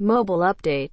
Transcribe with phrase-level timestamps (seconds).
[0.00, 0.90] Mobile Update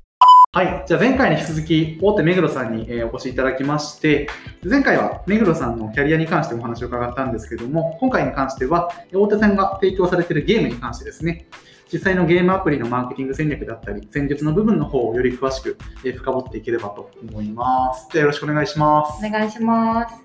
[0.52, 0.84] はい。
[0.86, 4.28] じゃあ前回に引き続き、大手目黒さんにえーお越しいただきまして、
[4.66, 11.48] 前回は目黒さんのキャリアに関してお話を伺ったんですけども、今回に関しては、えー大手さんが提供されているゲームに関してですね、
[11.92, 18.10] 実際のゲームアプリのマーケティング戦略だったり、戦術の部分の方をより詳しく、えー深掘っていければと思います。
[18.12, 19.26] じゃあよろしくお願いします。
[19.26, 20.16] お願いします。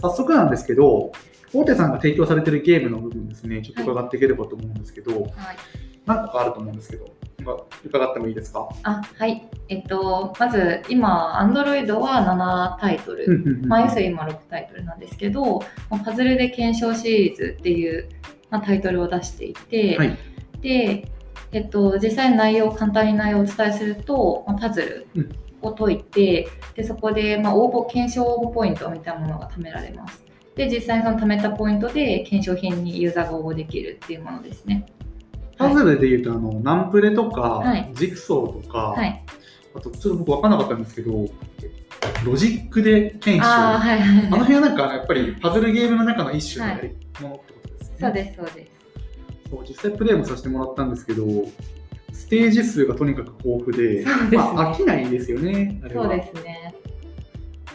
[0.00, 1.12] 早速なんですけど、
[1.52, 5.30] 大手さんが提供されているゲームの部分ですね、ちょっと伺っていければと思うんですけど、はい。
[6.06, 7.10] 何個かあると思うんですけど、ま
[7.84, 8.68] 伺ってもいいですか？
[8.82, 9.48] あ、はい。
[9.68, 13.60] えっと、まず、今、Android は7タイトル。
[13.66, 15.60] まあ、要するに今6タイトルなんですけど、
[15.90, 18.08] まあパズルで検証シリーズっていう、
[18.50, 20.18] まあ、タイトルを出していて、はい
[20.60, 21.08] で、
[21.52, 25.28] えっと、実際の内容、簡単に内容をお伝えすると、まあ、パズル
[25.62, 30.24] を解いて、でそこで、まあ、応募、検証応募ポイントみたいなものが貯められます。
[30.56, 34.86] で、実際にその貯めたポイントで検証品にユーザーが応募できるっていうものですね。
[35.56, 39.24] パズルでいうと、あの、ナンプレとか、はいジグソーとか、はい。
[39.74, 41.26] あと、ちょっと僕分からなかったんですけど、
[42.24, 43.44] ロジックで検証。
[43.44, 44.28] あ。
[44.30, 47.96] の辺はなんか、やっぱりパズルゲームの中の一種のものってことですね。
[48.00, 48.70] そうです、そうです。
[49.50, 51.24] そう実際プレイもさせてもらったんですけど、
[52.12, 54.04] ステージ数がとにかく豊富で、
[54.36, 55.80] まあ、飽きないですよね。
[55.92, 56.65] そうですね。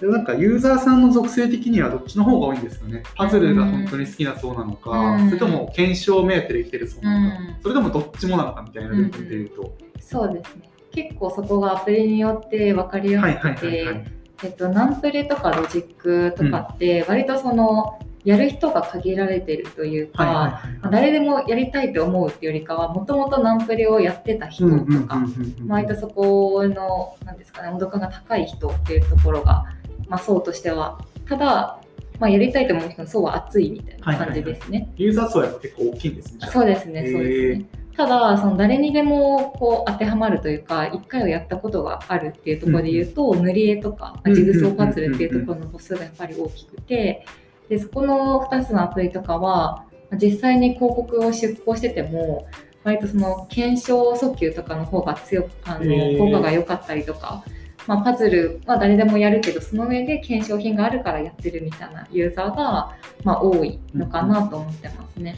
[0.01, 3.03] でなんかユーザーさんの属性的にはどっちの方が多いんですよね。
[3.15, 9.77] パズルが本当に好きなそうなのか、うんそれとも検証目当てで生きてるそうなのか、うんそれともどっちもなのかみたいな部分でいうと。
[9.99, 10.69] そうですね。
[10.91, 14.21] 結構そこがアプリによって分かりやすくて、。
[14.43, 25.23] えっと、ナンプレとかロジックとかって、割とその、やる人が限られてるというか、誰でもやりたいと思うっていうよりかは、もともとナンプレをやってた人とか、
[25.67, 29.65] 割とそこの、なんですかね、温度感が高い人っていうところが、
[30.11, 31.79] まあ、層としては、ただ、
[32.19, 34.91] まあ、やりたいと思う人の層は厚いみたいな感じですね。
[34.97, 36.47] ユーザー層は結構大きいんですね。
[36.51, 37.65] そうですね、そうですね。
[37.95, 47.25] ただ、その誰にでもこう当てはまるというか、一回はやったことがあるっていうところで言うと、塗り絵とか、まあジグソーパズルっていうところの母数がやっぱり大きくて、
[47.69, 52.47] でそこの2つのアプリとかは、まあ実際に広告を出稿してても、
[52.83, 57.43] 割とその検証訴求とかの方が強く、あの効果が良かったりとか、
[57.87, 65.35] まあ、パズルは誰でもやるけど、その上で検証品があるからやってるみたいなユーザーが、まあ、多いのかなと思ってますね。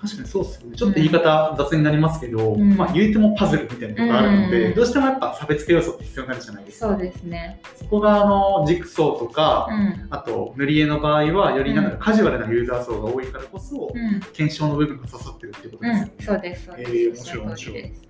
[0.00, 0.76] 確かにそうですよね。
[0.76, 6.88] ちょっと言い方雑になりますけど、うんまあ言うてもパズルみたいなところあるので、うんどうしてもやっぱ差別化要素って必要になるじゃないですか。
[6.88, 7.60] そうですね。
[7.76, 10.06] そこがあのジグソーとか、うん。
[10.08, 14.20] あと塗り絵の場合はよりなんだろうカジュアルなユーザー層が多いからこそ、うん。
[14.32, 16.12] 検証の部分が刺さってるっていうことですよね。
[16.18, 16.90] うん、そうです、そうです。
[16.90, 18.08] えー面白いおっしゃる通りです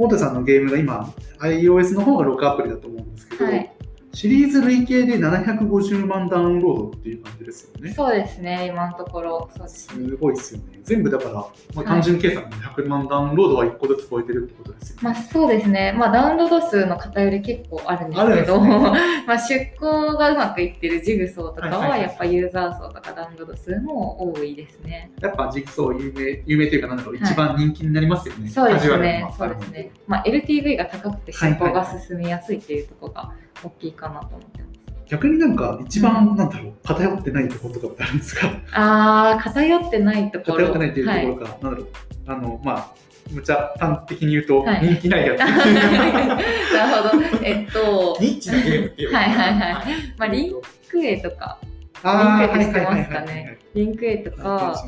[0.00, 3.70] 大手さんのゲームが今 iOS の方がロックアプリだと思うんですけど、はい、
[4.12, 7.92] シリーズ累計で750万ダウンロードっていう感じですよね。
[7.92, 9.86] そうですね、今のところ、そうです。
[9.86, 10.80] すごいですよね。
[10.82, 15.02] 全部だから、まあ、単純計算で100万ダウンロードは1個ずつ超えてるってことですよね。
[15.02, 18.68] まあそうですね、まあダウンロード数の偏り結構あるんですけど、ね
[19.26, 25.12] まあ出稿がうまくいってるジグソーとかはいはいははいやっぱユーザー層とかダウンロード数も多いですね。
[25.20, 28.48] やっぱジグソー有名、有名というか、なんだろう、はい一番人気になりますよね。
[28.48, 29.90] そうですねな、そうですね。
[30.08, 33.32] まあ LTV が高くて出稿が進みやすいっていうところが
[33.62, 34.70] 大きいかなと思ってます。
[35.08, 38.48] 逆になんか一番、なんだろう、偏ってないところとかってあるんですか？
[38.72, 40.66] あー、偏ってないところ。
[40.66, 41.88] 偏ってないっていうとはいころか、なんだろう、
[42.26, 42.94] あの、まあ、
[43.30, 44.86] むちゃ端的に言うと、はい。
[44.86, 45.38] 人気ないやつ。
[45.44, 47.24] なるほど。
[47.44, 49.84] えっと、ニッチなゲームっていうはいはいはい。
[50.16, 50.52] まあリン
[50.88, 52.96] クエとか、リンクエって知ってますかね。
[52.96, 54.84] はいはいはいはいリンクエとはいか、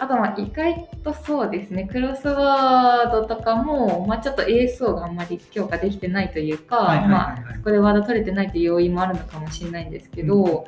[0.00, 10.66] あとまあ意外とそうですね、クロスワードとかも、まあ、ちょっと ASO があんまり強化できてないというか、はいはいはいまあ、そこでワード取れてないという要因もあるのかもしれないんですけど、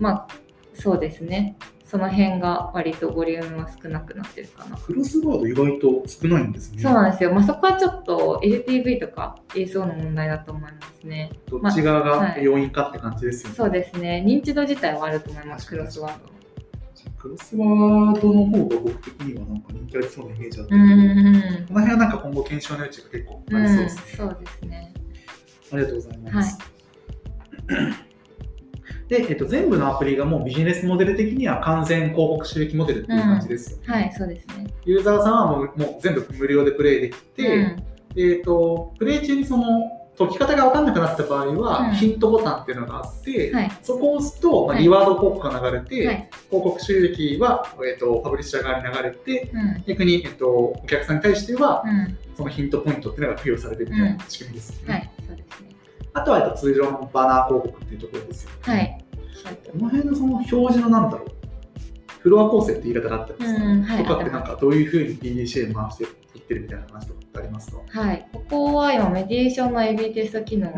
[0.00, 0.28] まあ
[0.74, 4.76] そうですね、その辺が割とボリュームは少なくなってるかな。
[4.76, 6.82] クロスワード意外と少ないんですね。
[6.82, 11.30] そうなんですよ、まあ、そこはちょっと LTV とか ASO の問題だと思いますね。
[11.48, 12.44] どっち側がまあはい。
[12.44, 13.56] 要因かって感じですよね。
[13.56, 16.35] そうですね、認知度自体はあると思います、クロスワード
[17.04, 17.10] の。
[17.12, 24.02] クロスワードの方が僕的にはなんか人気ありそうなイメージあったけど、うんうんうんこの辺はなんか今後検証の余地が結構ありそうですね。
[24.16, 24.94] そうですね。
[25.72, 26.58] ありがとうございます。
[29.08, 33.84] で、えっと、全部のアプリがもうビジネスモデル的には完全広告収益モデルっていう感じですよね。
[33.86, 34.66] はい、そうですね。
[34.84, 37.76] ユーザーさんはもうもう全部無料でプレイできて、うん
[38.16, 39.64] えっと、プレイ中にその
[40.18, 41.94] 解き方が分かんなくなった場合は、うん。
[41.94, 43.70] ヒントボタンっていうのがあって、はい。
[43.82, 44.82] そこを押すと、まあ、はい。
[44.82, 46.30] リワード広告が流れて、はい。
[46.50, 49.84] 広告収益は、えっと、パブリッシャー側に流れて、うん。
[49.86, 52.18] 逆に、えっと、お客さんに対しては、うん。
[52.36, 54.94] そのヒントポイントっていうのが付与されるみたいな仕組みですよね。
[54.94, 55.68] はい、そうですね。
[56.14, 58.56] あとは、えっと、通常のバナー広告っていうところですよね。
[58.62, 59.04] はい。
[59.70, 61.28] この辺のその表示のなんだろう、
[62.20, 63.82] フロア構成って言い方があったんですか、うん。
[63.82, 64.04] はい。
[64.04, 66.06] とかってなんかどういうふうに PDCA 回してい
[66.46, 67.78] っってるみたいな話とかってありますか？
[67.88, 70.70] はい、ここは今メディエーションの AB テスト機能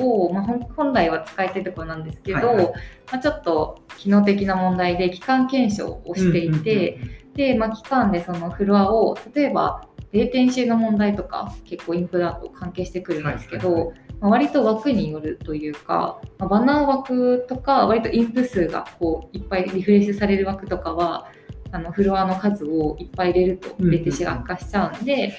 [0.00, 2.66] を、まあ、ほん本来は使えてるところなんですけど、はいはい。
[2.66, 2.72] ま
[3.12, 6.98] あ、ちょっと機能的な問題で期間検証をしていて、
[7.34, 21.28] で、まあ、期間でそのフロアを例えば0点集の問題とか結構インプだと関係してくるんですけど、はいはいはまあ、割と枠によるというか、まあ、バナー枠とか割とインプ数がこういっぱいリフレッシュされる枠とかは
[21.72, 25.34] あのフロアの数をいっぱい入れるとうんうんうんレテシが悪化しちゃうんで、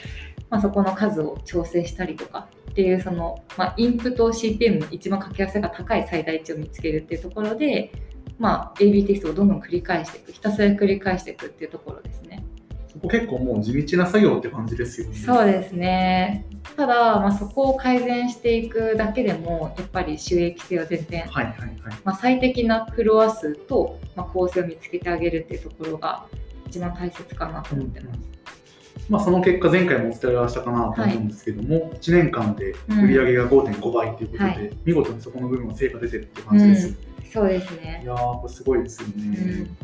[0.50, 7.91] まあ、そこの数を調整したりとかっていうその、まあ、インプと CPM の一番掛け合わせが高い最大値を見つけるっていうところで、
[8.39, 12.32] まあ、AB テストをどんどん繰り返していくひたすら繰り返していくっていうところですね。
[13.09, 15.15] 結構もう地道な作業って感じですよね。
[15.15, 16.45] そうですね
[16.75, 21.77] ただ、まあ、そこを改善していくだけでもやっぱり収益性は全然、はいはいはい。
[22.03, 26.25] まあ、最適なフロア数と、まあ、構成を見つけてあげるっていうところが
[26.67, 28.19] 一番大切かなと思ってます。
[29.09, 36.97] まあ、その結果、前回もお伝えはしたかなと思うんですけども、1年間で売り上げが5.5倍ということで、はい見事にそこの部分は成果出てるって感じですよね。
[37.33, 38.06] そうですねい。
[38.06, 39.25] やー、これすごいですようね。
[39.27, 39.77] ん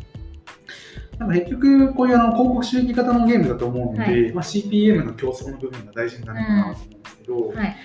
[1.20, 7.76] なんか結局、こういうあの広告収益型のゲームだと思うので、はいまあ、CPM の競争の部分が大事になるかなと思うんですけど、はい。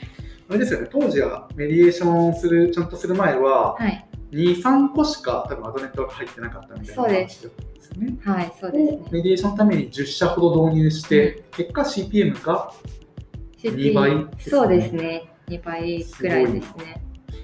[0.47, 4.07] あれですよね、当時はメディエーションする、ちゃんとする前は、はい。
[4.31, 8.17] 2、3個しか多分アドネットが入ってなかったみたいな話だったんですよね。
[8.23, 8.53] はい。
[8.57, 8.99] そうですね。
[9.11, 12.71] メディエーションのために10社ほど導入して、結果 CPM が
[13.61, 15.23] 2倍ですねそうですね。
[15.49, 17.03] 2倍くらいですね。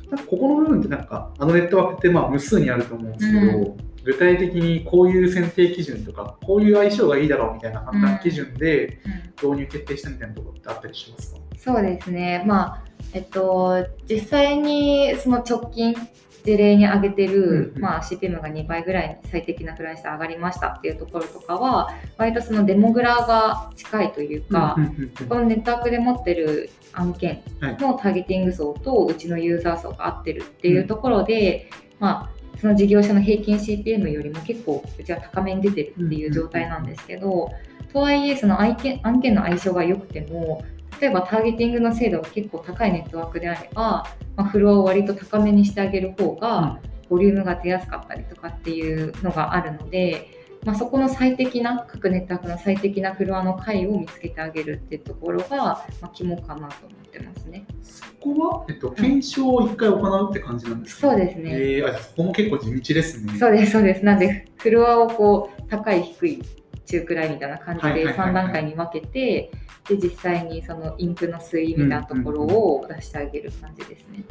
[0.09, 9.31] なんかここの部分ってなんかアドネットワークってまあ無数にあると思うんですけど、う具体的にこういう選定基準とかこういう相性がいいだろうみたいな判断基準でうん。
[9.41, 12.43] 導入決定したみたいなところってあったりしますか、そうですね。
[12.45, 12.83] まあ、
[13.13, 15.95] えっと、実際にその直近、
[16.43, 17.81] 事例に挙げてる、うんうん。
[17.81, 31.69] まあ、CPM が2倍ぐらいに最適なフライス上がりましたっていうところとかは、割とそのデモグラが近いというか、うんうんうんこのネットワークで持ってる案件のターゲティング層とうちのユーザー層が合ってるっていうところで、
[31.99, 37.51] まあ、その事業者の平均 CPM よりも結構うちは高めに出てるっていう状態なんですけど、
[37.91, 40.63] とはいえその案件案件の相性が良くても
[41.01, 44.05] 例えばターゲティングの精度が結構高いネットワークであれば、
[44.35, 46.79] まあ、フロアを割と高めにしてあげる方が、
[47.09, 57.65] ボリュームが出やすかったりとかっていうのがあるので、まあ、そこの最適な各ネットワークの最適なフロアの回を見つけてあげるっていうところが、まあ、肝かなと思ってますね。
[57.81, 61.51] そこは、えっと、検証を1回行うって感じなんですか、そうですね。
[61.51, 63.37] えーあそこも結構地道ですね。
[63.39, 64.05] そうですそうです。
[64.05, 66.43] なんでフロアをこう高い低い
[66.85, 69.51] 中くらいみたいな感じではいはいはいはい3段階に分けて、
[69.87, 74.23] で実際にそのインクの推移みたいなところを出してあげる感じですね。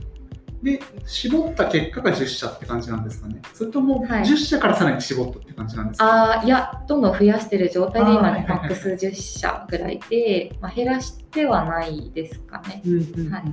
[0.63, 3.41] で、絞った結果が10社って感じなんですかね。
[3.55, 4.23] それともはい。
[4.25, 12.83] 10社からさらに絞ったって感じなんですか、ああいやどんどん増やしてる状態で今マックス10社ぐらいで、まあ、減らしてはないですかね。
[12.85, 13.33] うんうんうんうん。
[13.33, 13.45] はい。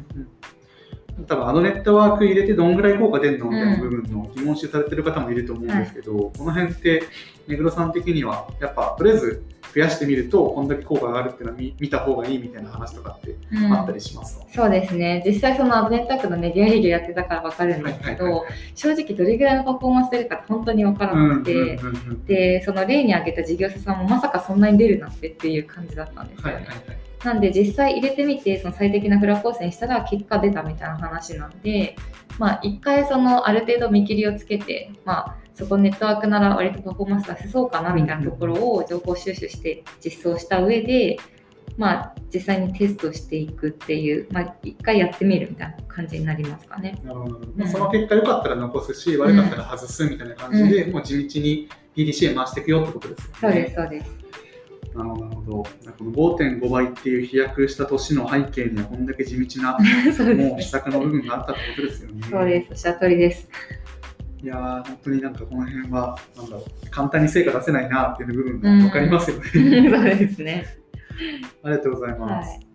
[1.27, 7.03] 多分あのネットワーク入れてどんぐらい効果出るのみたいな部分の疑問視されてる方もいると思うんですけど、この辺って
[7.47, 9.43] 目黒さん的にはやっぱとりあえず
[9.77, 13.71] 増やしてみるとこんだけ効果があるっていうのは見見た方がいいみたいな話とかってうん。
[13.71, 15.21] あったりしますか、そうですね。
[15.23, 21.53] 実際そのアドネットワークのメディア営業やってたから分かるんですけど正直どれぐらいのパフォーマンス出るかって本当に分からなくて。
[21.53, 22.25] うんうんうんうん。
[22.25, 26.53] でその例に挙げた事業者さんもまさかそんなに出るなんてっていう感じだったんですよね。
[26.53, 27.07] はいはいはい。
[27.23, 31.95] なんで実際入れてみてその最適なフラ構成にしたら結果出たみたいな話なんで、
[32.37, 41.17] まあ、一回そのある程度見切りをつけて、まあ、そこネットワークなら割とパフォーマンス出せそうかなみたいなところを情報収集して実装した上で、
[41.77, 47.01] まあ、実際にテストしていくっていう、まあ、一回やってみるみたいな感じになりますかね。
[47.03, 53.35] なるほどうんその結果良かったら残すし、悪かったら外すみたいな感じで、もう地道に PDCA 回していくよってことですよね。
[53.41, 54.27] そうですそうです。
[54.95, 55.63] なるほど。
[55.63, 55.67] こ
[56.03, 59.77] の5.5倍っていう飛躍した年の背景には、こんだけ地道な、
[60.35, 60.61] もう。
[60.61, 62.21] 施策の部分があったってことですよね。
[62.29, 62.67] そうです。
[62.71, 63.49] おっしゃる通りです。
[64.41, 69.43] いやー、本当になんかこの辺は、なんだろう、簡単に成果出せないなっていう部分が分かりますよね。
[69.49, 70.65] そうですね。
[71.63, 72.49] ありがとうございます。
[72.49, 72.67] はい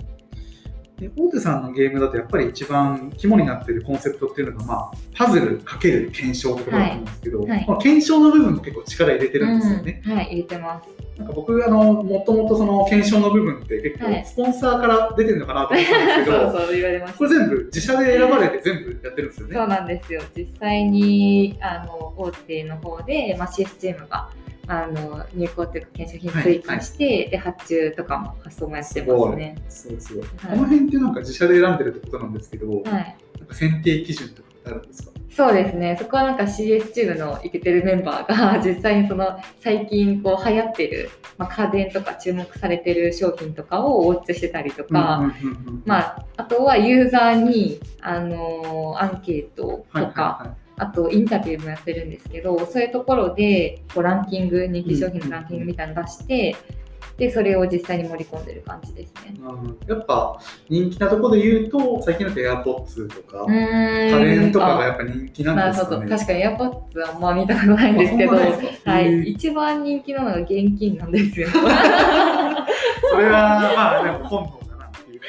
[1.03, 10.03] で大手さんのゲームだとやっぱり一番肝になっているコンセプトっていうのが、まあ、パズルかける検証ってことだと思うんですけど、はいはいまあ、検証の部分も結構力入れてるんですよね。
[10.07, 11.02] うんはい、入れてます。
[11.33, 19.55] 僕あのもともとその検証の部分って結はい構スポンサーから出てるのかなと思ったんですけど、 そう言われましこれ全部自社で選ばれて全部やってるんですよね。
[19.55, 20.23] そうなんですよ。
[20.37, 24.29] 実際にあの大手の方で、まあ、CS チームが
[24.67, 29.57] あの入稿というか検証品追加して、で発注とかも発送もやってますね。
[29.69, 32.83] そうですよ、はいこの辺ってなんか自社で選んでるってことなんですけど、はい。
[32.83, 35.11] なんか選定基準とかってあるんですか？
[35.35, 35.97] そうですね。
[35.99, 41.09] そこはなんか CS チームのイケてるメンバーが 実際にその最近こう流行ってる、
[41.39, 45.33] まあ、家電とか注目されてる商品とかをウォッチしてたりとか、
[45.87, 56.57] まあ、あとはユーザーに、あのーアンケートとか、あとインタビューもやってるんですけどそういうところでこうランキング人気商品のランキングみたいなの出して、
[57.17, 59.35] でそれを実際に盛り込んでる感じですね。
[59.39, 59.79] うん。
[59.87, 64.21] やっぱ人気なところで言うと最近だと AirPods とかうーん。
[64.21, 66.09] 家電とかがあやっぱ人気ななんですかね。
[66.09, 71.49] 確かに AirPods あんま見たことないんですけど、はい、一番人気なのが現金なんですよ。
[73.11, 74.62] それはまあでも本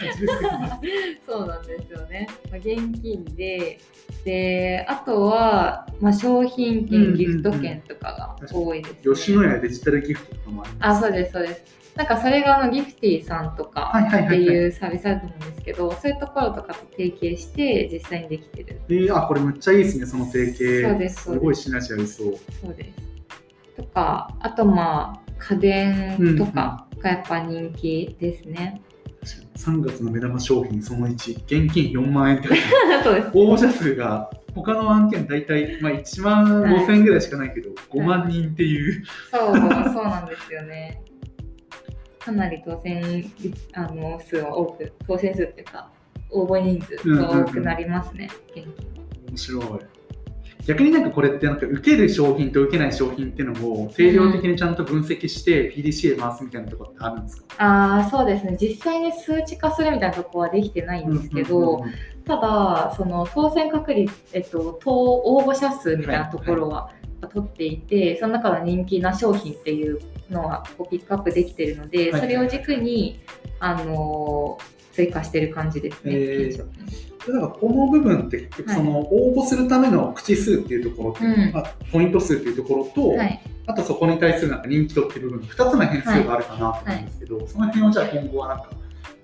[0.04, 0.80] 感じですけどね。
[1.26, 2.28] そうなんですよね。
[2.52, 3.80] まあ、現金で、
[4.24, 10.98] で、あとは、まあ、商品うんうん券、ギフト券とかが多いです、ね吉野家デジタルギフトとかもあります。
[10.98, 11.84] あ、そうです、そうです。
[11.96, 18.82] なんかそれがあのギフティさんとかっていうサービスあると思うんですけど、そういうところとかと提携して実際にできてる。
[18.90, 20.90] えー、あ、これめっちゃいいですね、その提携。
[20.90, 22.36] そうですすごいシナジーありそう。
[22.62, 23.76] そうです。
[23.78, 28.82] とか、あとまあ家電とかがやっぱ人気ですね。
[29.24, 32.50] 3月の目玉商品その1、現金4万円って
[33.04, 33.28] そうです。
[33.34, 41.02] 応募者数が他の案件大体、まあ、1万5千円ぐらいしかないけど、5万人っていう、そう、そうなんですよね。
[42.20, 43.32] かなり当選
[43.74, 45.90] あの数は多く、当選数っていうか、
[46.30, 48.68] 応募人数が多くなりますね、現金
[49.30, 50.03] 面白い。
[50.66, 57.44] 逆になんかこれってなんか受ける商品と受けない商品っていうのを定量的にちゃんと分析して PDCA 回すみたいなところってあるんですか？
[57.58, 58.58] ああ、そうですね。
[58.60, 61.94] 実際に数値化するみたいなところはできてないんですけど、うんうんうん
[62.26, 66.90] ただ、その当選確率、えっと、当応募者数みたいなところは
[67.34, 72.22] 取っていて、その中の人気な商品っていうのはこうピックアップできているので、はい。
[72.22, 73.20] それを軸に、
[73.60, 76.58] あのー追加してる感じですね、へー。
[76.58, 81.52] だからこの部分って結局その応募するための口数っていうところと、うん。
[81.52, 88.70] まあ、ポイント数っていうところと、はい、あとそこに対するなんか人気度っていう部分2つの変数があるかなと思うんですけど、その辺はじゃあ今後はなんか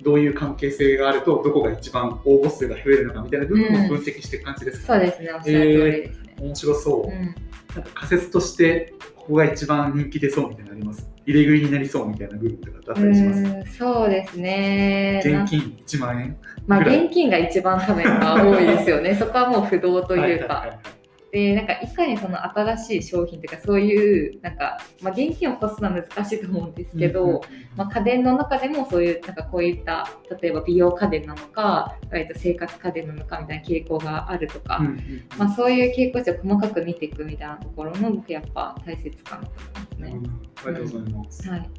[0.02, 6.36] どういう関係性があるとどこが一番応募数が増えるのかみたいな部分を分析していく感じですか、そうですね、おっしゃる通りですね。
[6.40, 7.36] 面白そう、うん
[7.76, 11.08] なんか仮説としてここが一番人気出そうみたいなのあります？
[11.26, 13.34] 入れ食いになりそうみたいな部分とかってあったりしま
[13.66, 13.78] す？
[13.78, 15.22] そうですね。
[15.24, 16.38] な現金1万円？
[16.68, 19.14] まあ、現金が一番多分が多いですよね。
[19.20, 20.24] そこはもう不動というか。
[20.26, 20.99] はいはいはいはい
[21.32, 27.42] でなんかいかにその新しい商品とかそういうなんか、まあ、現金を起こすのは難しいと思うんですけど、うんうんうん
[27.76, 30.10] まあ、家電の中でもそういうなんかこういった
[30.42, 39.52] 例えば美容家電なのか割と生活家電なのかみたいな傾向があるとか、うんうんうんまあ、そういう傾向値を細かく見ていくみたいなところの僕やっぱ大切かなと
[39.98, 40.30] 思いますね。
[40.66, 41.50] ありがとうございます。
[41.50, 41.70] はい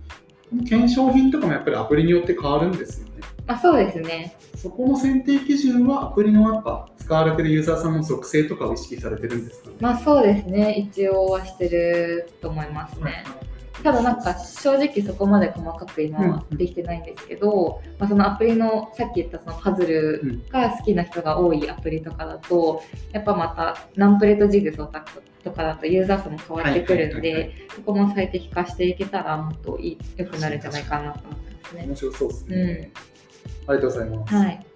[0.50, 3.12] この検証品とかもやっぱりアプリによって変わるんですよね。
[3.46, 4.36] まあ、そうですね。
[4.56, 9.76] そこの選定基準はアプリのやっぱ使われてるユーザーさんの属性とかを意識されてるんですかね？
[9.80, 10.72] まあそうですね。
[10.72, 13.24] 一応はしてると思いますね。
[13.82, 22.82] ただなんか正直そこまで細かく今はできてないんですけど、まあ、そのアプリのさっき言ったそのパズルが好きな人が多いアプリとかだと
[23.12, 25.04] やっぱまたナンプレとジグソー
[25.42, 31.84] とかだとユーザー数も変わってくるんでそこも最適化していけたらもっと良くなるんじゃないかなと思ってますね。
[31.86, 32.92] 面白そうですね。
[32.94, 33.09] うん
[33.70, 34.34] ありがとうございます。
[34.34, 34.66] はい、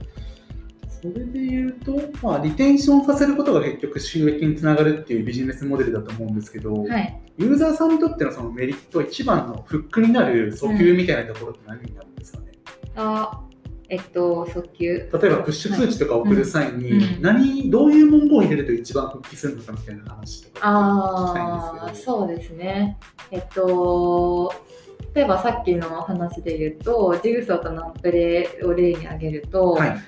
[0.88, 12.52] それで言うと、まあ、リテンションさせることが結局収益につながるっていうビジネスモデルだと思うんですけど、はい、ユーザーさんにとってのそのメリット、一番のフックになる訴求みたいなところって何になるんですかね？
[12.96, 13.40] あ
[13.90, 21.46] えっと訴求例えばプッシュ通知とか送る際に、うんうん何どういう文言を入れると一番復帰するのかみたいな話とかあ聞きたいん
[21.82, 22.18] あですけど。
[22.18, 22.98] そうですね。
[23.30, 24.54] えっと
[25.14, 30.00] 例えばさっきの話で言うとジグソーとナンプレを例に挙げると、はいはい。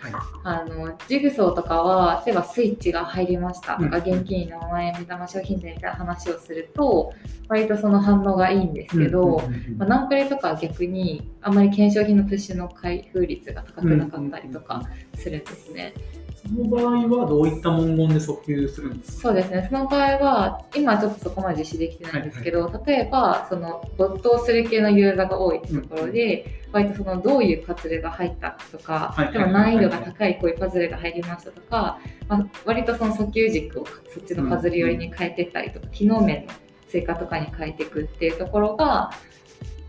[0.42, 7.12] あのジグソーとかは例えばスイッチが入りましたとか、うん現金4万円目玉商品税みたいな話をすると
[7.48, 14.82] 割とその反応がいいんですけど、うんうんうんうんまあ、ナンプレとかは逆にあんまり検証品のプッシュの開封率が高くなかったりとか
[15.14, 15.94] するんですね。
[16.36, 19.22] その場合はどういった文言で訴求するんですか？
[19.22, 29.32] そうですね、その場合は、今はちょっとそこまで実施できてないんですけど、例えば、その没頭する系のユーザーが多いところで、割とそのどういうパズルが入ったとか、はい。
[29.32, 36.52] でも難易度が高いこういうパズルが入りましたとか、まあ、割とその訴求軸をそっちのパズル寄りに変えていったりとか、機能面の
[36.88, 39.10] 追加とかに変えていくっていうところが、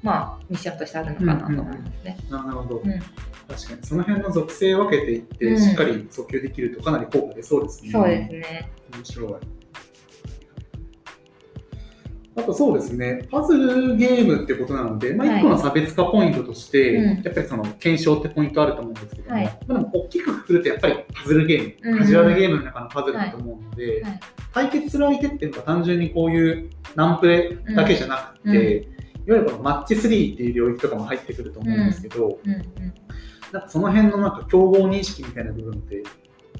[0.01, 2.17] まあ、ミッションとしてあるのかなと思いますね。
[2.29, 3.01] なるほど、うん
[3.47, 3.83] 確かに。
[3.83, 5.59] その辺の属性を分けていって、うん。
[5.59, 7.91] しっかり訴求できるとかなり効果出そうですね。
[7.91, 8.71] そうですね。
[8.93, 9.33] 面白い。
[12.35, 15.39] あとそうですね、パズルゲームってことなので、まあ、はい。
[15.39, 17.23] 1個の差別化ポイントとして、うん。
[17.23, 19.45] やっぱりその検証ってポイントあると思うんですけども、はい。
[19.45, 21.99] まあ、でも大きくくくるとやっぱりパズルゲーム、うん。
[21.99, 24.01] カジュアルゲームの中のパズルだと思うので、はい。
[24.03, 24.19] はい
[24.53, 28.97] 対決する相手っていうのは単純にこういうナンプレだけじゃなくて、うん。
[29.27, 32.39] いわゆるこのマッチ3っていう領域とかも入ってくると思うんですけど、
[33.51, 36.03] なんかその辺のなんか競合認識みたいな部分って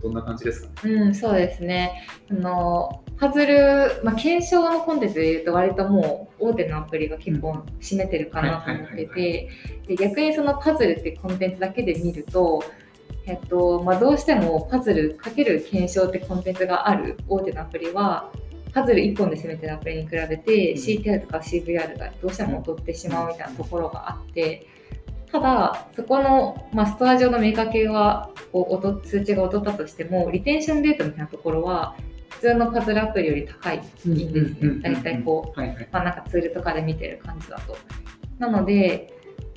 [0.01, 0.93] どんな感じですかね？
[0.93, 2.07] うん、そうですね。
[2.29, 9.49] あのパズル、まあ、検証のコンテンツでいうと割ともう大手のアプリが結構占めてるかなと思ってて
[9.87, 12.63] で逆にそのパズルってコンテンツだけで見ると、
[13.25, 18.31] えっとまあ、どうしてもパズルかける検証ってコンテンツがある大手のアプリは
[18.71, 24.67] パズル1本で攻めてるアプリに比べて、うん CTR とか CVR がどうしても劣ってしまうみたいなところがあって。
[25.37, 31.95] ただ、そこの、まあ、ストア上の見かけはこう劣数値が劣ったとしても、リテンションレートみたいなところは、
[32.29, 34.81] 普通のパズルアプリより高いんですね。
[34.81, 37.77] 大体こう、はいはいまあ、なんかツールとかで見てる感じだと。
[38.39, 39.13] なので、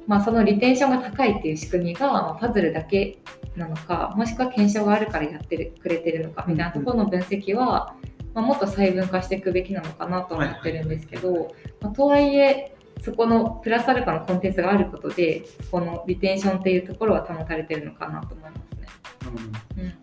[0.06, 3.18] まあ、そのリテンションが高いっていう仕組みが、まあ、パズルだけ
[3.56, 7.94] なのか、もしくは検証があるからやってるくれてるのかみたいなところの分析は、
[8.34, 19.96] まあ、もっと細分化していくべきなのかなと思ってるんですけど、まあ、とはいえ、そこのプラスアルファのコンテンツがあることで、そこのリテンションっていうところは保たれてるのかなと思いますね。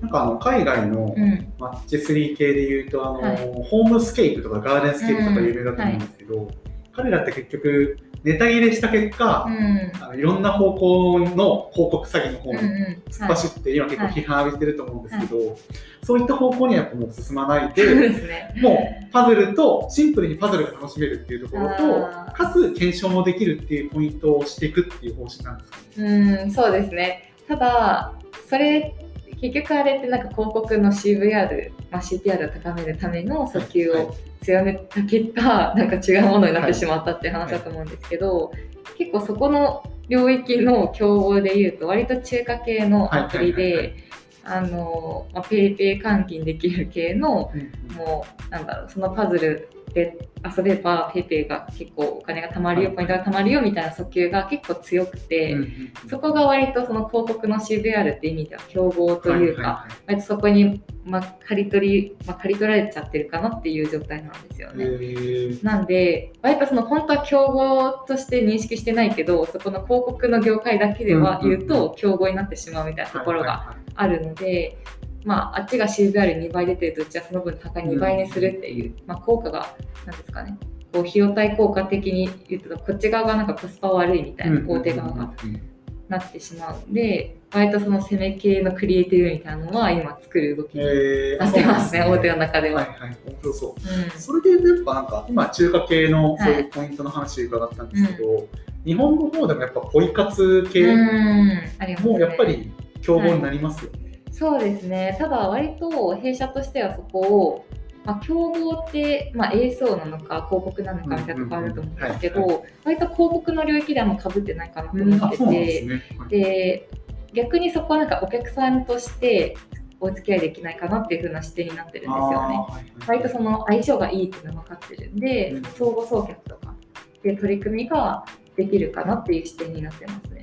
[0.00, 3.36] なんかあの海外のうん、マッチ3系でいうとあの、はい。
[3.64, 6.50] ホームスケープとかガーデンスケープとか有名だと思うんですけど、
[6.92, 15.58] 彼らって結局ネタ切れした結果、うん、あのいろんな方向の広告詐欺の方うん、にうん、突っ走って、今結構批判浴びてると思うんですけど、
[16.02, 18.54] そういった方向にはやっぱもう進まないで、 ね。
[18.60, 25.78] もうパズルとシンプルにパズルが楽しめるっていうところあと、ーかつ検証もできるっていうポイントをしていくっていう方針なんですか？
[26.02, 26.42] ね。
[26.44, 27.32] うん、そうですね。
[27.48, 28.12] ただ、
[28.48, 28.94] それ、
[29.40, 34.14] 結局あれってなんか広告の CVR、まあ、CTR を高めるための訴求はいを
[34.46, 38.52] 強めた結果、なんか違うものになってしまったっていう話だと思うんですけど、
[38.96, 44.04] 結構そこの領域の競合でいうと、割と中華系のアプリはいはいはいはで、
[44.44, 47.50] あの、まあ、 PayPay 換金できる系の、
[47.96, 64.84] もうなんだろうそのパズルで遊べば PayPay が結構お金が貯まるよ、はいポイントが貯まるよみたいな訴求が結構強くて、うんうんそこが割とその広告の CVR って意味では競合というか、はは割とそこに、まあ、刈り取り、まあ、刈り取られちゃってるかなっていう状態なんですよね。
[64.84, 65.64] ー。
[65.64, 73.76] なんで、割とその本当は競合として認識してないけど、そこの広告の業界だけでは言ううんうんと競合になってしまうみたいなところがはいはいはい。
[73.96, 74.78] あるので、
[75.26, 79.74] まあ、あっちが CVR2 倍出てるとうちはその分高い2倍にするっていう、まあ、効果が
[80.06, 80.56] なんですかね。
[80.92, 85.62] こう費用対効果的に言うとこっち側がなんかコスパ悪いみたいな大手側がうんうんうん
[86.08, 92.80] なってしまうんで割とその攻め系のクリエイティブみたいなのは今作る動きにえーなってますね、そうなんで大手の中では。
[92.82, 93.70] はいはい、面白そう。
[93.72, 94.20] うん。
[94.20, 98.46] それでやっぱなんか今中華系のそういうポイントの話伺ったんですけど、
[98.84, 102.70] 日本の方でもやっぱポイ活系もやっぱり
[103.02, 104.05] 競合になりますよね。
[104.38, 107.66] そうですね、ただ割と弊社としてはそこを、
[108.04, 116.02] まあ、競合って、まあ、ASO なのか広告なのかみたいなところあると思うんですけど、割と広告の領域ではもうかぶってないかなとうん思ってあそうなんでね。
[116.18, 116.88] はいで
[117.32, 119.56] 逆にそこはなんかお客さんとして
[120.00, 122.58] お付き合いできないかなっていう風な視点になってるんですよね。
[123.06, 128.24] 割とその相性がいいっていうのが分かってるんで、うん相互送客とかっていう取り組みが
[128.56, 130.35] できるかなっていう視点になってますね。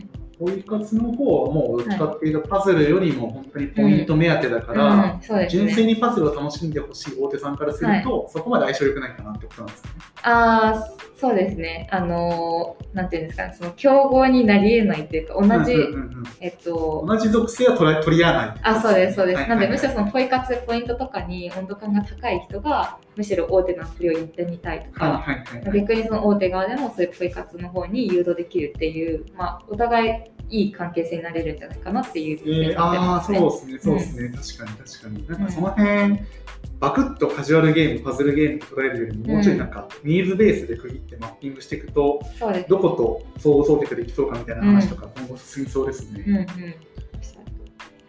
[0.43, 5.19] ポイ活の方はもうどっちかっていうとパズルよりも本当にポイント目当てだから。
[5.49, 9.95] 純粋にパズルを楽しんでほしい大手さんからすると、そこまで相性良くないかなってことなんですかね。
[10.23, 11.87] ああ、そうですね。
[11.91, 15.73] あのーなんていうんですかね、その競合になり得ないというか、同じ、
[16.41, 18.59] えっと、同じ属性は取り取り合わない。
[18.61, 19.39] あ、そうです、そうです。
[19.39, 25.71] はいなんで、はいむしろそのポイ活ポイントとかに温度感が高い人が、むしろ大手のアプリをやってみたいとはいか。
[25.71, 33.23] 逆にその大手側でもそういうポイ活の方に誘導できるっていう、まあ、お互いいい関係性になれるんじゃないかなっていうふうにえー、ああ。
[33.23, 35.27] そうですね、そうですね、確かに確かに。
[35.27, 36.19] なんかその辺、
[36.79, 42.21] バクッとカジュアルゲーム、パズルゲームと捉えるよりも、もうちょいなんか、ニーズベースで区切ってマッピングしていくと。
[42.67, 46.23] どこと相互送客できそうかみたいな話とか、今後進みそうですね。
[46.27, 46.45] うんうん。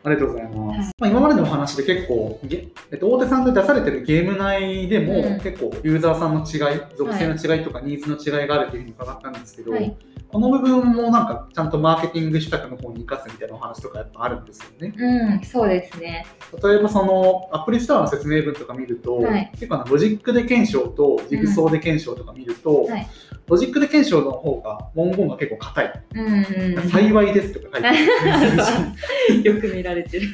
[0.04, 0.56] ありがとうございます。
[0.56, 9.96] はいまあ、今までのお話で結構、げえっと、大手さんで出されてるゲーム内でも、うん結構ユーザーさんの違い、属性の違いとかニーズの違いがあるというふうに伺ったんですけど、はい。
[10.28, 14.92] この部分もなんかちゃんとマーケティング施策の方に生かすみたいなお話とかやっぱあるんですよね。
[14.96, 16.26] うん、そうですね。
[16.62, 23.06] 例えばそのアプリストアの説明文とか見ると、はい結構ロジックで懸賞とジグソーで懸賞とか見ると、はい
[23.46, 26.02] ロジックで懸賞の方が文言が結構硬い。
[26.14, 26.90] うんうんうん。
[26.90, 29.48] 幸いですとか書いて。
[29.48, 30.28] よく見られてる。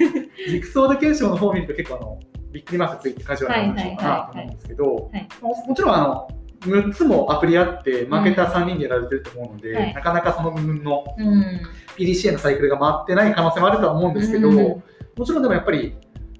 [0.49, 2.21] ジグソーで懸賞の方を見ると結構あの
[2.53, 6.29] びっくりマークついてカジュアルな文章かなと思うんですけど、はいももちろんあの
[6.61, 11.61] 6つもアプリあって、マーケター3人でやられてると思うので、はいなかなかその部分のうん。
[11.97, 14.83] PDCA のサイクルが回ってない可能性もあるとは思うんですけど、うん
[15.17, 15.95] もちろんでもやっぱり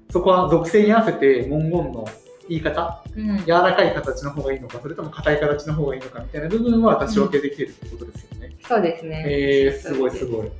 [0.09, 2.07] そこは属性に合わせて文言の
[2.51, 3.37] 言い方、うん。
[3.39, 8.55] 柔らかい形の方がいいのか、それとも硬い形の方がいいのかみたいな部分は多少分けできてるってことですよね。
[8.67, 9.23] そうですね。
[9.25, 10.51] えー、すごいすごい。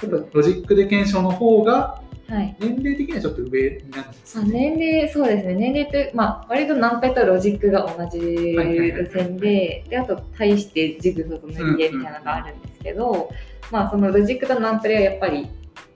[0.00, 2.56] ちょっとロジックで検証の方がはい。
[2.58, 4.52] 年齢的にはちょっと上になるんですあかね。
[4.52, 5.54] 年齢、そうですね。
[5.54, 13.30] 年齢って、まあ、割とナンペとロジックが同じ路線で、で、あと、対してジグソと塗り絵みたいなのがあるんですけど、
[13.70, 15.48] まあ、そのロジックとナンペではやっぱり、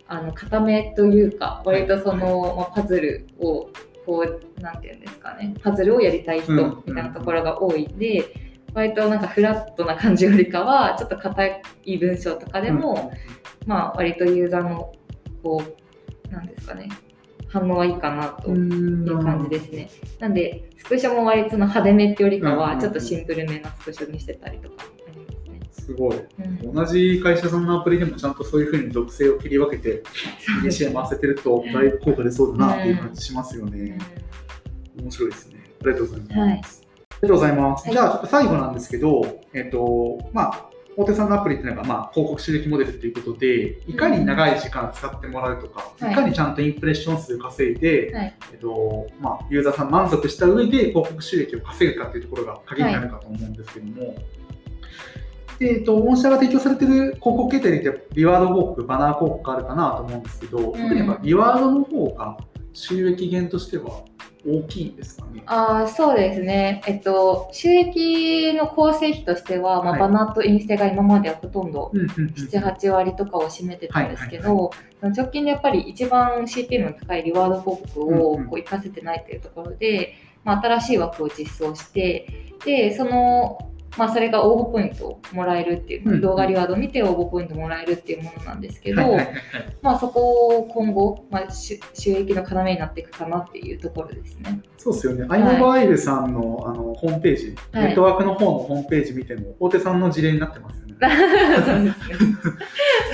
[0.07, 3.71] あの、固めというか、割とその、まあ、パズルを、
[4.09, 6.83] こう、なんていうんですかね、パズルをやりたい人うん。
[6.87, 8.25] みたいなところが多いんで、
[8.73, 11.47] 割となんかフラットな感じよりかは、ちょっと硬
[11.85, 13.13] い文章とかでも、
[13.67, 14.93] まあ、割とユーザーの、
[15.43, 16.89] こう、なんですかね、
[17.49, 19.91] 反応はいいかなとうん、いう感じですね。
[20.19, 24.87] なんで、スクショも割とその派手めってよりかは、ちょっとシンプルめなスクショにしてたりとか
[25.89, 26.17] すごい。
[26.17, 30.03] うん同じ会社さんのアプリでもちゃんとそういうふうに属性を切り分けて、
[30.63, 33.99] PDCA 回せてると、だいぶ効果出そうだなっていう感じしますよね。
[35.01, 35.65] 面白いですね。
[35.81, 36.39] ありがとうございます。
[36.39, 36.89] はい
[37.21, 37.85] ありがとうございます。
[37.87, 54.27] はいじゃあ、ちょっと最後なんですけど、えっと、まあ、大手さんのアプリっていうのが、まあ、広告収益モデルということで、いかに長い時間使ってもらうとか、はいい、かにちゃんとインプレッション数稼いで、はいえっと、まあ、ユーザーさん満足した上で広告収益を稼ぐかっていうところが鍵になるかと思うんですけども、で
[55.61, 62.37] えっと、御社が提供されている広告形態でリワード広告、バナー広告があるかなと思うんですけど、特にやっぱリワードの方が
[62.73, 64.05] 収益源としては
[64.47, 65.43] 大きいんですかね？
[65.47, 70.01] あーそうですね、えっと、収益の構成比としては、まあはい。
[70.01, 74.71] バナーとインステが今まではほとんどうんうんうん7、8割とかを占めてたんですけはいど、
[75.03, 83.59] 直近でやっぱり一番 CPM の高いリワード広告をこう活かせてないというところで、まあ、新しい枠を実装して、で、その、
[83.99, 89.43] まあ、それが応募ポイントをもらえるっていう、うん動画リワードを見て応募ポイントもらえるっていうものなんですけど、はいはいはいはい
[89.83, 94.61] まあ、そこを今後、まあ、収収益の要になっていくかなっていうところですね。
[94.77, 95.27] そうですよね。
[95.29, 100.97] アイモバイルさんのあのホームページ、はいネットワークの方のホームページ見ても、大手さんの事例になってますよね。
[101.65, 101.93] そうで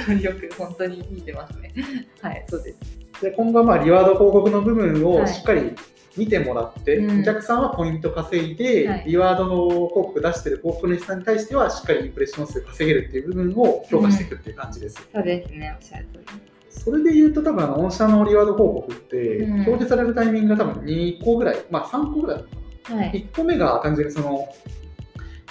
[0.05, 0.23] すね。
[0.23, 1.73] よく本当に見てますね。
[2.20, 3.05] はい、そうです。
[3.20, 5.73] で今後はまあリワード広告の部分をはいしっかり
[6.16, 15.09] 見てもらって、うんお客さんはポイント稼いで、はいリワードの広告出してる広告主さんに対してはしっかりインプレッション数稼げるっていう部分を強化していくっていう感じです。
[15.12, 15.77] そうですね。
[15.77, 16.24] おっしゃる通り。
[16.70, 22.50] それで言うと多分あの御社のリワード広告って、うん表示されるタイミングが多分2個ぐらい、まあ3個ぐらいあるの
[22.85, 22.96] かな。
[22.96, 23.29] はい。
[23.33, 24.48] 1個目が単純にその、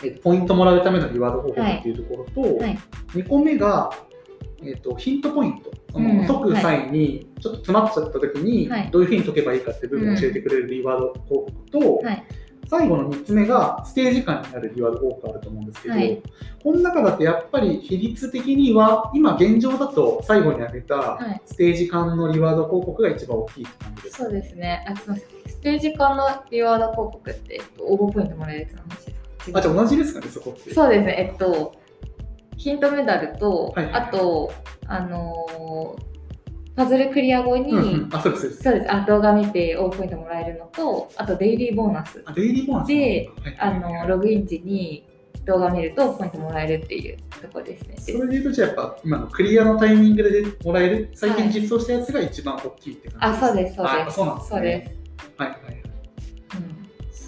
[0.04, 2.80] えポイントもらうためのリワード広告っていうところと、はい
[3.14, 3.92] 2個目が、
[4.64, 8.90] えっとヒントポイント、そのうん解く際にちょっと詰まっちゃった時に、はい。
[8.92, 12.24] どういうふうに解けばいいかっていう部分を教えてくれるリワード広告と、はい。
[12.66, 16.24] 最後の3つ目がステージ間になるリワード広告あると思うんですけど、はい。
[16.64, 21.42] この中だとやっぱり比率的には今現状だと最後に挙げたはい。
[21.46, 24.18] ステージ間のリワード広告が一番大きいって感じです。
[24.18, 24.86] かそうですね。
[24.90, 25.28] あ、すみません。
[25.48, 29.52] ステージ間のリワード広告って、えっと、応募ポイントもらえるやつの話です。
[29.52, 30.74] かあじゃあ同じですかねそこって。
[30.74, 31.32] そうですね。
[31.32, 31.76] えっと、
[32.58, 34.54] ヒントメダルと、はいはいはいあと、
[34.88, 36.14] あのー
[36.76, 42.24] パズルクリア後に、うんうん、あそうですそうですあ動画見て応募ポイントもらえるのと、あとデイリーボーナス。
[42.26, 45.06] あデイリーボーナスであはいはいはいのログイン時に
[45.46, 47.96] 動画見るとポイントもらえるっていうところですね。
[47.98, 54.16] それで言うと、じゃあやっぱ今のクリアのタイミングでもらえる、最近はい実装したやつが一番大きいって感じあ、そうです、そうあです。
[54.16, 54.50] そうなんですね。
[54.50, 55.32] そうです。
[55.38, 55.83] はいはい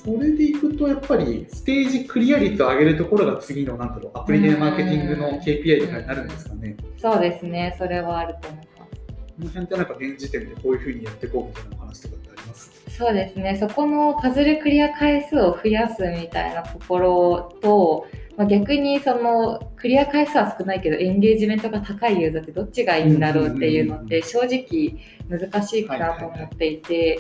[0.06, 6.78] それでいくと、やっぱりステージクリア率を上げるところが次のなんだろうアプリでマーケティングの KPI とかになるんですかね。
[6.98, 8.70] そうですね、それはあると思います。
[8.78, 12.72] この辺ってなんか現時点でこういうふうにやっていこうみたいなお話とかってあります？
[12.88, 18.06] そうですね、そこのパズルクリア回数を増やすみたいなところと、
[18.38, 27.20] まあ、逆にそのクリア回数は少ないけどエンゲージメントが高いユーザーってどっちがいいんだろうっていうのって正直難しいかなと思っていて。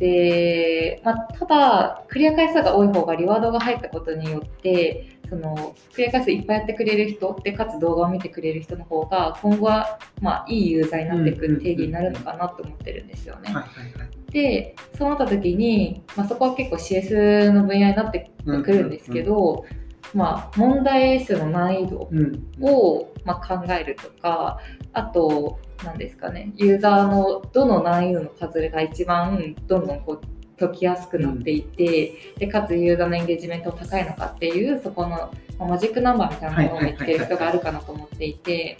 [0.00, 13.54] でまあ、ただ、クリア回数が多い方がリワードが入ったことによってそのクリア回数いっぱいやってくれる人でかつ動画を見てくれる人の方が今後は、まあ、いいユーザーになっていく定義になるのかなと思ってるんですよね。
[14.32, 19.66] でそうなった時に、まあ、そこは結構 CS の分野になってくるんですけど、
[20.14, 22.46] まあ、問題数の難易度うん。
[22.62, 24.58] を、まあ、考えるとか
[24.94, 26.52] あと何ですかね。
[26.56, 38.78] ユーザーのどの難易度のパズルが一番どんどんこう解きやすくなっていて、でかつユーザーのエンゲージメント高いのかっていうそこの、まあマジックナンバーみたいなものを見つける必要があるかなと思っていて、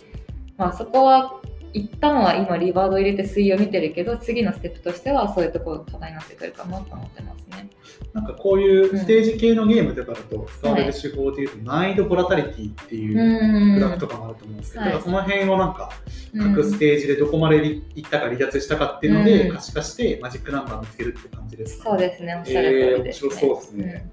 [0.56, 1.39] まあ、そこは
[1.72, 7.68] 一旦は今リバード入れて水を見てるけど次のステップとしてはそういうところが課題になってくるかなと思ってますね。
[8.12, 15.90] なんかこういうステージ系のゲームとかだと使われる手法でいうと、難易度ボラタリティっていうグラフとかもあると思うんですけど、だからその辺をなんか
[16.36, 24.10] 各ステージでどこまで行ったか離脱したかっていうので可視化してマジックナンバー見つけるって感じですか、そうですね、おっしゃる通りです、ね、えー、面白そうですね。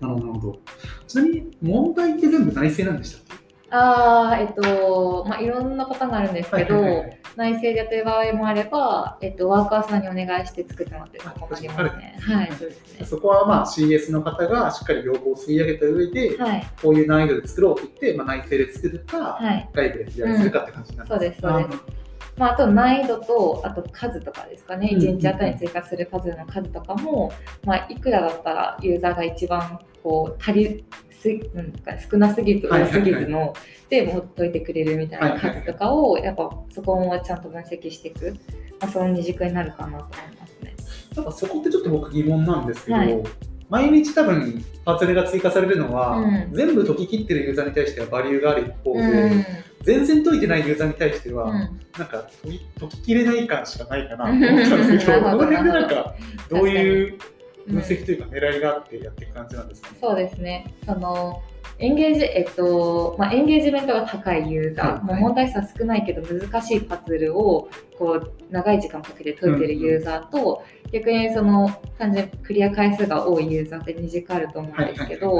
[0.00, 0.60] なるほど、なるほど。
[1.06, 3.43] ちなみに問題って全部内製なんでしたっけ？
[3.76, 12.18] あえっとまあ、いろんなパターンがあるんですけど、はいはいはい、内製でやってる場合もあれば、えっと、ワーカーさんにお願いして作ってもらってるもありますね。
[12.20, 13.06] はい、そうですね。
[13.06, 22.04] そこはまあ CS の方がしっかり要望を吸い上げた上で、はい、こういう難易度で作ろうと言って、まあ、内製で作るか、はい、外部で依頼するかって感じになります、うん、そうですそうです。
[22.36, 27.32] まあ、あと難易度とあと数とかですかね、1日あたりに追加するパズルの数とかも、
[27.64, 30.84] まあ、いくらだったらユーザーが一番こう足り
[31.24, 33.54] すなんか少なすぎず多すぎずの、
[33.88, 38.36] で持っといてくれるみたいな数とかを、やっぱそこもちゃんと分析していく、
[38.80, 40.74] まあ、その二軸になるかなと思いますね。
[41.16, 43.22] なんかそこってちょっと僕疑問なんですけど、はい、
[43.70, 49.46] 毎日多分パズルが追加されるのは、うん、全部解き切ってるユーザーに対してはバリューがある一方で、うん、
[49.82, 51.68] 全然解いてないユーザーに対しては、うん、なん
[52.08, 52.28] か
[52.78, 56.14] 解ききれない感しかないかなと思ったんですけど、 この辺でなんか
[56.50, 57.18] どういう
[57.66, 60.74] 分析というか狙いがあってやっていく感じなんですか、ね、そうですね。
[60.84, 61.42] その
[61.78, 75.36] エンゲージ、えっとまあ、エンゲージメントが高いユーザー、はい、もう問題数少ないけど難しいパズルをこう長い時間かけて解いてるユーザーと、うんうん、逆にその単純クリア回数が多いユーザーって2軸あると思うんですけど、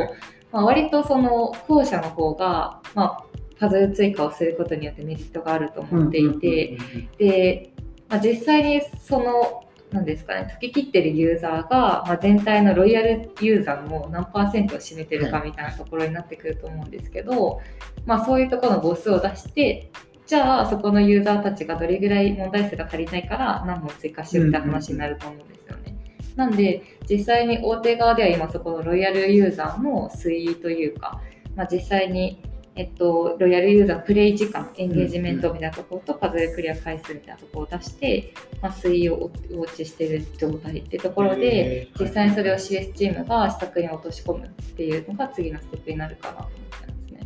[0.50, 3.24] まあ、割とその後者の方が、まあ、
[3.60, 6.78] パズル追加をすることによってメリットがあると思っていて、
[7.18, 7.70] で、
[8.08, 9.63] まあ、実際にその
[9.94, 17.60] なんですかね、解き切ってるユーザーが、まあ、全体のロイヤルユーザーの何パーセントを占めてるかみたいなところになってくると思うんですけど、
[18.04, 19.92] まあ、そういうところの母数を出して
[20.26, 25.96] じゃあそこのユーザーたちがどれぐらい問題数が足りないから何本追加しようみたいな話になると思うんですよね。
[26.34, 31.20] なんで実際に大手側では今そこのロイヤルユーザーの推移というか、
[31.54, 32.42] まあ、実際に
[32.76, 47.20] えっと、ロイヤルユーザープレイ時間、エンゲージメントみたいなところと、パズルクリア回数みたいなところを出して、まあ、推移をウォッチしている状態っていうところで、実際にそれを CS チームが施策に落とし込むっていうのが次のステップになるかなと思ってますね。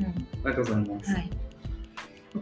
[0.00, 1.10] うん、ありがとうございます。
[1.10, 1.43] はい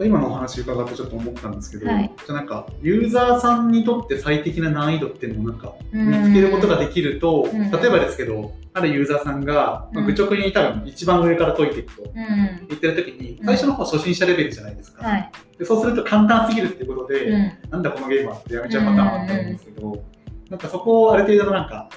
[0.00, 20.04] 今のお話伺ってちょっと思ったんですけど、はい、じゃなんかユーザーさんにとって最適な難易度っていうのをなんか見つけることができると、うん、例えばですけどあるユーザーさんが、まあ、愚直に多分一番上から解いていくと言ってる時に、最初の方初心者レベルじゃないですか、はい、でそうすると簡単すぎるっていうことで、うん、なんだこのゲームはってやめちゃうパターンあったんですけど、
[20.48, 21.90] なんかそこをある程度のなんか、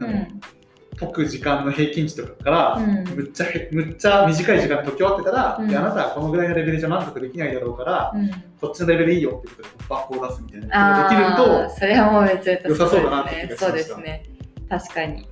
[0.00, 0.40] うん
[0.98, 14.22] 解く時間の平均値とかから、うん、むっちゃむっちゃ短い時間で解き終わってたら、うん、あなたはこのぐらいのレベルじゃ満足できないだろうから、うん、こっちのレベルいいよってことでバックを出すみたいなことができるとそれはもうめっちゃ良さそうだなって気がしまそうですね。
[14.68, 15.28] 確かに。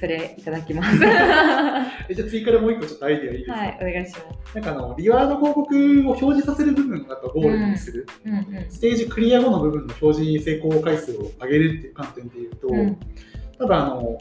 [0.00, 0.96] それいただきます。
[2.08, 3.52] えじゃあ追加でもう一個ちょっとアイディアいいですか？
[3.52, 4.54] はいお願いします。
[4.54, 12.96] なんかあのリワード広告を表示させる部分をやっぱゴールにする、うんうんうん、ステージクリア後の部分の表示成功回数を上げるっていう観点でいうと、うん、
[13.58, 14.18] 多分あの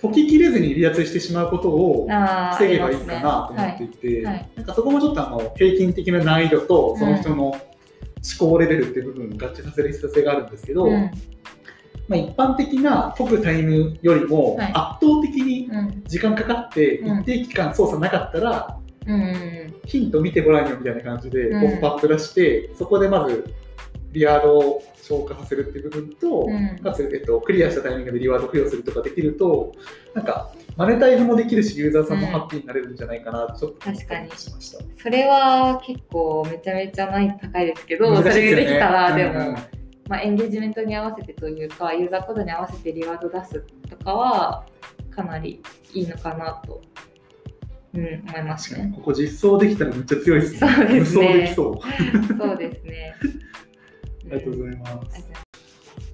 [0.00, 7.60] 解ききれずに離脱してしまうことを防げばいいかなと思っていて、ねはいはい、なんかそこもちょっとあの平均的な難易度とその人の思
[8.38, 11.10] 考レベルっていう部分を合致させる必要性があるんですけど、うん、
[12.08, 15.68] まあ、一般的な解くタイムよりも圧倒的に
[16.06, 18.78] 時間かかって一定期間操作なかったら、
[19.84, 23.52] ヒント見てごらんよみたいな感じでポップアップ出して、そこでまず
[24.12, 29.72] リワードを消化させるっていう部分と、うん、かつ、えっと、クリアしたタイミングでリワード付与するとかできると
[30.14, 34.78] なんかマネタイズもできるしユーザーさんもハッピーになれるんじゃないかなとちょっと確かにしました。
[35.02, 39.56] それは結構めちゃめちゃ難易度高いですけど、ね、それができたら、でも、うん。
[40.08, 44.64] まあ、エンゲージメントに合わせてというかユーザーコードに合わせてリワード出すとかは
[45.10, 46.80] かなりいいのかなと
[47.94, 48.92] うん、思いますね。
[48.94, 50.70] ここ実装できたらめっちゃ強いですね。
[50.70, 51.52] そうですね。
[51.56, 51.78] そう。
[52.38, 53.14] そうですね。
[54.30, 55.48] ありがとうございます。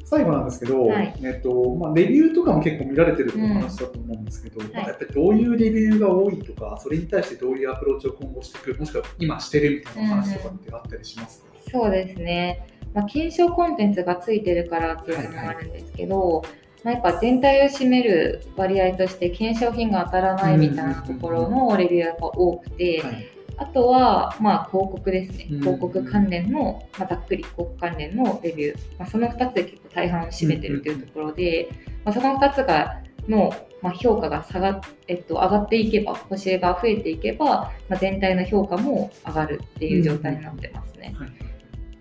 [0.04, 25.44] 最後なんですけど、はい、えっとまあ、レビューとかも結構見られてるって話だと思うんですけど、うんまあ、やっぱりどういうレビューが多いとか、それに対してどういうアプローチを今後していく、もしくは今してるみたいな話とかってあったりしますか、うん、そうですね、まあ、検証コンテンツがついてるからっていうのもあるんですけど、はいはいまあ、やっぱ全体を占める割合として検証品が当たらないみたいなところのレビューが多くて、はいあとは、まあ、広告ですね。
[25.44, 28.78] 広告関連の、まあ、ざっくり広告関連のレビュー。
[28.98, 31.68] まあ、その2つで結構大半を占めてるというところで、
[32.04, 41.14] まあ、その2つがの、まあ、評価が下が、えっと、上がっていけば星が増えていけば、まあ、全体の評価も上がるっていう状態になってますね。
[41.18, 41.54] はい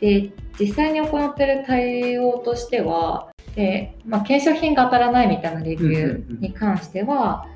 [0.04, 7.48] で実際に行ってる対応としてはで、まあ、検証品が当たらないみたいなレビューに関しては、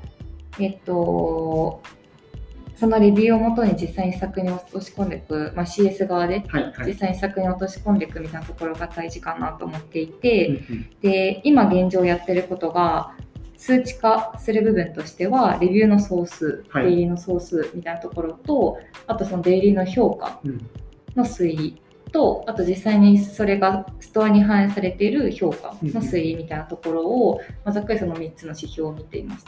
[0.58, 1.82] えっと
[2.78, 6.86] そのレビューをもとに実際に施策に落とし込んでいく、まあ、CS 側ではいはい。
[6.86, 10.90] 実際に施策に落とし込んでいくみたいなところが大事かなと思っていて、うんうん。
[11.00, 13.14] で今現状やってることが
[13.56, 20.66] 数値化する部分としてはレビューの総数、はいデイリーの総数みたいなところとあとそのデイリーの評価うん。
[21.16, 29.44] の推移とあと実際にそれがストアに反映されている評価の推移みたいなところを、まあ、ざっくりその3つの指標を見ています。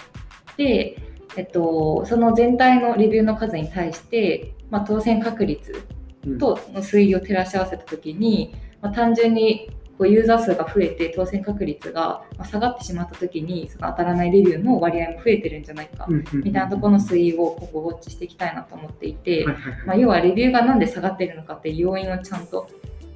[0.57, 0.97] で、
[1.37, 5.85] えっと、その全体のレビューの数に対して、まあ、当選確率
[6.27, 6.39] うん。
[6.39, 19.47] との推移を照らし合わせたときに、まあ、単純にこうユーザー数が増えて当選確率がまあ下がってしまったときにその当たらないレビューの割合も増えてるんじゃないかうんうんみたいなところの推移を今後ウォッチしていきたいなと思っていて、
[19.87, 22.69] まあ、要はレビューがなんで下がってるのかっていう要因をちゃんと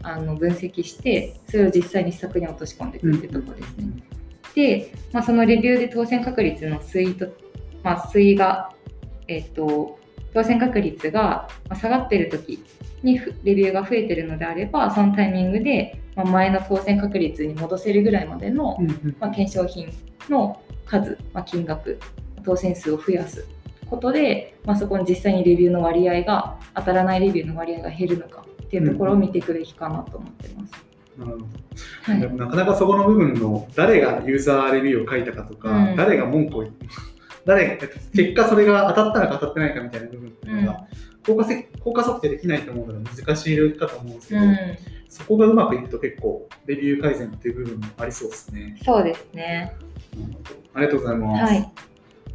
[0.03, 3.87] あの分析してそれを実際に施策に落とし込んでいくっていうところですね。
[4.55, 7.27] で、まあ、そのレビューで当選確率の推移と、
[7.85, 8.73] まあ、推移が、
[9.29, 9.99] えっと
[10.35, 12.62] 当選確率がまあ下がってる時
[13.05, 18.77] にふレビューが増えてるのであればそのタイミングで、まあ、前の当選確率に戻せるぐらいまでの、
[19.20, 19.92] まあ、検証品
[20.29, 22.01] の数、まあ、金額
[22.44, 23.47] 当選数を増やす
[23.88, 30.73] ことで、まあ、そこに実際にレビューの割合が当たらないレビューの割合が減るのかっていうところを見ていくべきかなと思ってます。
[31.16, 31.47] なるほど。
[32.03, 32.20] はい。
[32.20, 35.97] でもなかなかそこの部分の誰がユーザーレビューを書いたかとか、うん。
[35.97, 36.64] 誰が文句を
[37.46, 40.87] 誰結果それが当たったのか当たってないかみたいな部分っていうのが、
[41.26, 44.59] 効果せ効果測定できないと思うので難しいかと思うんですけど、うん、
[45.09, 48.78] そこがうまくいくと結構レビュー改善っていう部分もありそうですね。
[48.85, 49.76] そうですね。
[50.74, 51.52] ありがとうございます。
[51.52, 51.72] はい。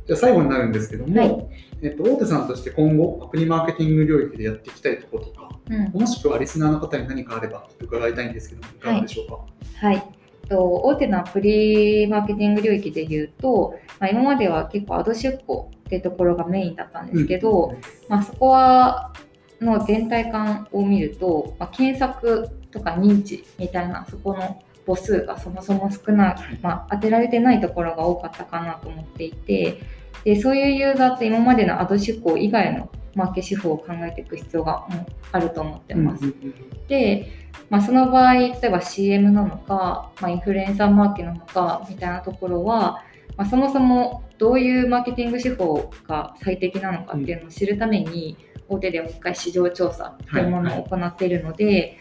[0.07, 1.47] じゃあ最後になるんですけども、はい
[1.83, 9.87] えっと、大手さんとして今後アプリマーケティング領域でやっていきたいところとか、うん、もしくはリスナーの方に何かあれば伺いたいんですけども、いかがでしょうか？
[9.87, 10.03] はい。
[10.49, 17.75] と大手のアプリマーケティング領域で言うと、まあ、今までは結構アド出向っていうところがメインだったんですけど、
[18.07, 19.13] まあ、そこは
[19.61, 29.81] の全体感を見ると、まあ、検索とか認知みたいなそこの母数がそもそも少ない、はいまあ、当てられてないところが多かったかなと思っていて
[30.23, 36.23] でそういうユーザーって今までのアド出向以外のマーケ手法を考えていく必要がうんあると思ってます。
[36.23, 37.38] うんうんうんで、
[37.69, 43.03] まあ、その場合例えば CM なのか、まあ、インフルエンサーマーケなのかみたいなところは、
[43.37, 48.37] まあ、そもそもどういうマーケティング手法が最適なのかっていうのを知るために、
[48.69, 51.97] 大手でも一回市場調査というものを行っているので、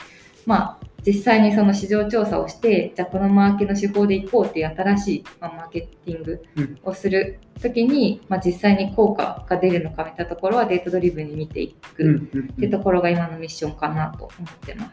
[0.47, 6.45] まあ、実際にその市場調査をしてじゃあこのマーケの手法でいこうっていう新しい、まあ、マーケティング
[6.83, 14.93] をするときに、まあ、実際に効果が出るのかみたいなところはデータドリブンに見ていく、うんっうんうんていうところが今のミッションかなと思ってま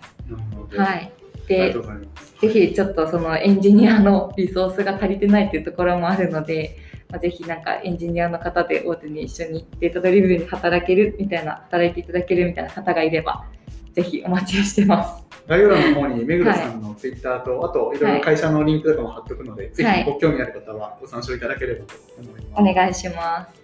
[0.70, 0.78] す。
[0.78, 1.12] はい、
[1.48, 1.76] で。
[2.42, 6.78] ぜひちょっとそのエンジニアのリソースが足りてないっていうところもあるので、
[7.10, 13.46] まあ、ぜひなんかエンジニアの方で大手に一緒にデータドリブンに働けるみたいな働いていただけるみたいな方がいれば
[13.96, 15.24] ぜひお待ちしてます。
[15.48, 22.72] 概要欄の方に目黒さんのツイッターと、あといろいろ会社のリンクとかも貼っておくので、ぜはいひご興味ある方はご参照いただければと思います。
[22.72, 23.62] お願いします。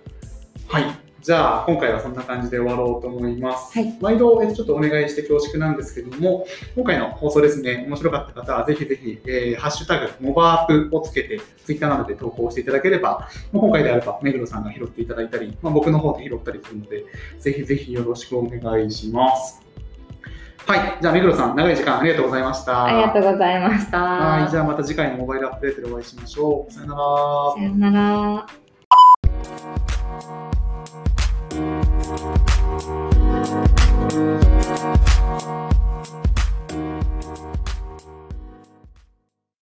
[0.70, 0.84] はい。
[1.22, 3.78] じゃあ、今回はそんな感じで終わろうと思います。
[3.78, 17.06] はい毎度、えちょっとお願いして恐縮なんですけども、今回の放送ですね、面白かった方は、ぜひぜひ、えーハッシュタグ、モバープをつけて、ツイッターなどで投稿していただければ、もう今回であれば、目黒さんが拾っていただいたり、まあ、僕の方で拾ったりするので、
[17.39, 19.71] ぜひぜひよろしくお願いします。
[20.67, 20.97] はい。
[21.02, 22.86] じゃあ、目黒さん、長い時間ありがとうございました。
[22.86, 24.00] ありがとうございました。
[24.00, 24.50] はい。
[24.50, 26.71] じゃあ、また次回のモバイルアップデートでお会いしましょう。
[26.71, 27.02] さよなら。
[27.58, 28.61] さよなら。